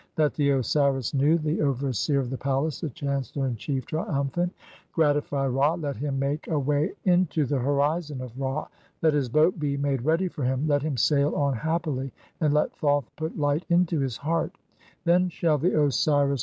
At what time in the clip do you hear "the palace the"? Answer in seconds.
2.31-2.89